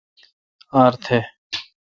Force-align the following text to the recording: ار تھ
ار 0.81 0.89
تھ 1.03 1.09